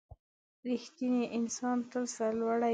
[0.67, 2.69] •رښتینی انسان تل سرلوړی وي.